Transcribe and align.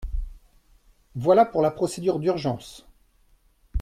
Voilà 1.13 1.45
pour 1.45 1.61
la 1.61 1.69
procédure 1.69 2.17
d’urgence. 2.17 2.87